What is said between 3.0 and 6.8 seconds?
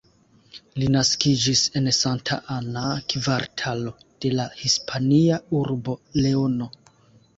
kvartalo de la Hispania urbo Leono.